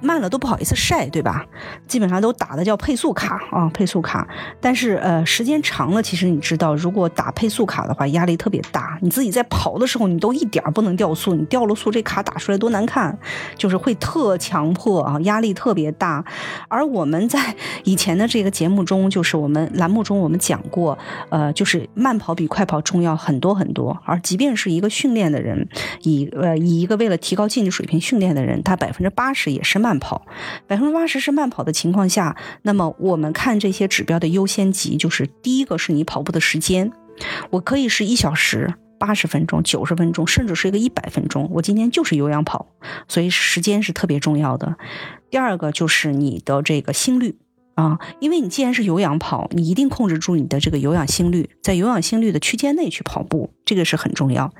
[0.00, 1.44] 慢了都不好意思晒，对吧？
[1.88, 4.28] 基本上都打的叫配速卡啊，配速卡。
[4.60, 8.98] 但是呃，时间长了，其实你知道，如果打配速卡的话，压力特别大。
[9.00, 13.16] 你自己在跑的时候，你都一点不能掉速，你掉了速，这卡打出来多难看，
[13.56, 16.22] 就是会特强迫啊，压力特别大。
[16.68, 20.98] 而我们在以前的这个节目中，就是我们栏目中我们讲过，
[21.30, 23.96] 呃，就是慢跑比快跑重要很多很多。
[24.04, 25.66] 而即便是一个训练的人，
[26.02, 29.80] 以呃以一个为了提高竞技水平训练的人，他百分之八十也是。
[29.85, 30.26] 慢慢跑，
[30.66, 36.90] 百分之八十是慢跑的情况下，那么我们看这些指标的优先级，就是第一个是你跑步的时间，
[37.50, 42.66] 我可以是一小时、八十分钟、九十分钟，甚至是一个一百分钟，我今天就是有氧跑，
[43.06, 44.74] 所以时间是特别重要的。
[45.30, 47.38] 第二个就是你的这个心率。
[47.76, 54.50] 啊，因为你既然是有氧跑，你一定控制住你的这个有氧心率，在有氧心率的区间内去跑步，这个是很重要。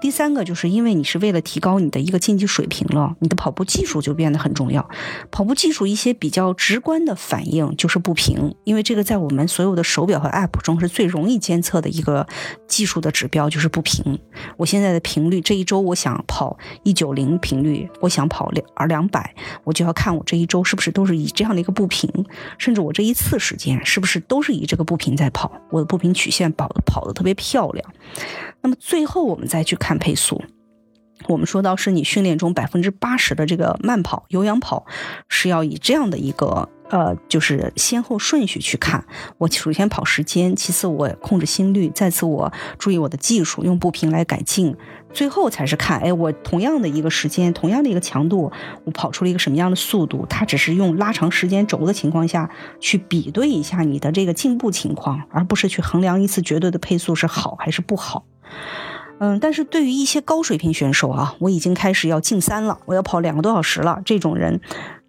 [0.00, 4.90] 第三个就是因为你是为了提高你的一个竞技水平了，你的跑步技术就变得很重要。
[5.30, 12.26] 跑步技术一些比较直观的反应就是步频，因为这个在我们所有的手表和 App 中是最容易监测的一个
[12.66, 14.18] 技术的指标，就是步频。
[14.56, 22.10] 我现在的频率，这一周我想跑一九零频率，我想跑两而两百，我就要看我这一周是不是都是以这样的一个步频。
[22.64, 25.52] 甚至我这一次时间是不是都是以这个步频在跑？
[25.70, 27.94] 我的步频曲线跑的跑的特别漂亮。
[28.62, 30.42] 那么最后我们再去看配速，
[31.28, 34.86] 我们说到是你训练中百分之八十的这个慢跑有氧跑
[35.28, 36.70] 是要以这样的一个。
[36.90, 39.04] 呃，就是先后顺序去看。
[39.38, 44.76] 我首先跑时间，其次我控制心率，再次我注意我的技术，用步频来改进，
[45.14, 48.50] 最后才是看，哎，我同样的一个时间，同样的一个强度，
[48.84, 50.26] 我跑出了一个什么样的速度？
[50.28, 52.50] 它只是用拉长时间轴的情况下
[52.80, 58.26] 去比对一下你的这个进步情况，而不是去衡量一次绝对的配速是好还是不好。
[59.20, 64.60] 嗯，但是对于一些高水平选手啊，我已经开始要进三了，我要跑两个多小时了，这种人，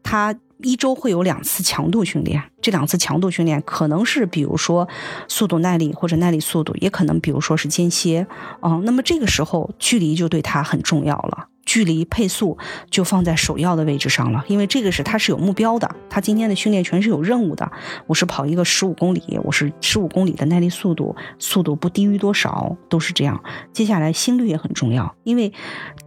[0.04, 0.36] 他。
[0.60, 4.88] 一周会有两次强度训练，这两次强度训练可能是比如说
[5.28, 8.26] 速度耐力或者耐力速度，也可能比如说是间歇，
[8.62, 11.48] 嗯，那么这个时候距离就对他很重要了。
[11.66, 12.58] 距离配速
[12.90, 17.70] 就放在首要的位置上了，因为这个是他是有目标的，他今天的训练全是有任务的。
[18.08, 23.42] 我是跑一个十五公里，我是十五公里的耐力速度，速度不低于多少都是这样。
[23.74, 25.52] 接下来心率也很重要，因为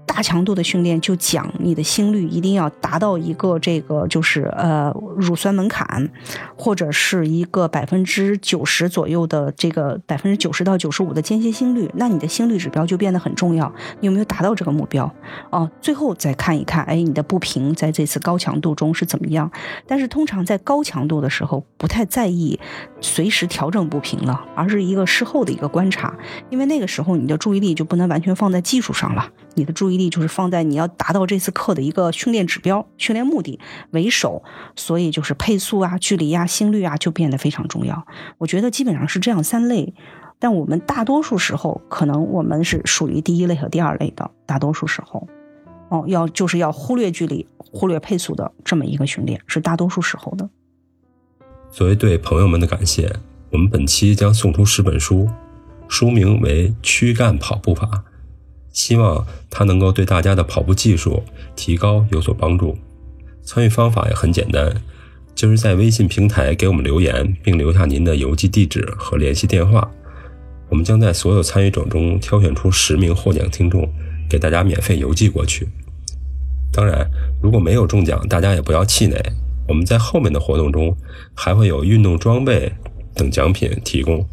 [0.06, 6.08] 大强度的训练就讲你的心率一定要达到一个这个就是呃乳酸门槛，
[6.56, 13.70] 或者是一个百分之九十左右的这个百分之九十到九十五的间歇心率，那你的心率指标就变得很重要。
[14.00, 15.12] 你有没有达到这个目标？
[15.50, 19.50] 哦，最后再看一看，哎，你的步频在这次高强度中是怎么样？
[19.86, 22.58] 但是通常在高强度的时候，不太在意
[23.00, 26.16] 随时调整步频了，而是一个事后的一个观察，
[26.50, 33.58] 因为那个时候你的注意力就不能完全放在技术上了，你的注意力就是放在你要达到这次课的一个训练指标、训练目的
[33.92, 34.42] 为首，
[34.76, 38.06] 所以就是配速啊、距离啊、心率啊就变得非常重要。
[38.36, 39.94] 我觉得基本上是这样三类。
[40.40, 44.30] 但我们大多数时候，可能我们是属于第一类和第二类的。
[44.46, 45.26] 大多数时候。
[45.88, 50.48] 哦，要就是要忽略距离、忽略配速的这么一个训练，是大多数时候的。
[51.70, 53.10] 作为对朋友们的感谢，
[53.50, 55.28] 我们本期将送出十本书，
[55.88, 57.86] 书名为《躯干跑步法》，
[58.72, 61.22] 希望它能够对大家的跑步技术
[61.56, 62.76] 提高有所帮助。
[63.42, 64.82] 参与方法也很简单，
[65.34, 69.90] 就是在微信平台给我们留言，并留下您的邮寄地址和联系电话，
[70.68, 73.90] 我们将在所有参与者中挑选出十名获奖听众。
[74.28, 75.68] 给大家免费邮寄过去。
[76.72, 77.08] 当然，
[77.42, 79.18] 如果没有中奖，大家也不要气馁。
[79.66, 80.96] 我们在后面的活动中
[81.34, 82.72] 还会有运动装备
[83.14, 84.26] 等奖品提供，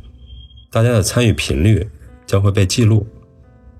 [0.71, 1.89] 大家的参与频率
[2.25, 3.07] 将会被记录，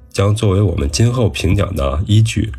[0.10, 2.52] 将作为我们今后评奖的依据。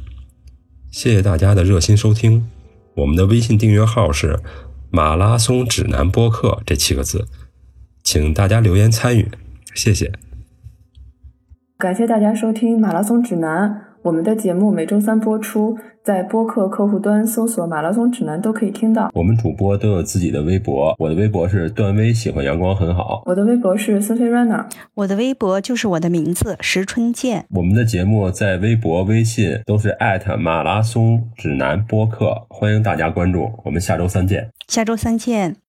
[0.91, 2.49] 谢谢大家的热心收听。
[2.95, 4.41] 我们的微信订阅号是
[4.91, 7.27] “马拉松指南播客”这七个字，
[8.03, 9.29] 请大家留言参与，
[9.75, 10.13] 谢谢。
[11.79, 13.69] 感谢大家收听《马拉松指南》，
[14.01, 19.11] 我们的节目每周三播出，在播客客户端搜索“马拉松指南”都可以听到。
[19.13, 23.23] 我们主播都有自己的微博，我的微博是段威，喜欢阳光很好。
[23.27, 24.65] 我的微博是 Sophie Runner，
[24.95, 27.45] 我的微博就是我的名字石春健。
[27.51, 33.51] 我们的节目在微博、微信都是艾特马拉松指南播客，欢迎大家关注。
[33.67, 34.49] 我们下周三见。
[34.67, 35.57] 下周三见。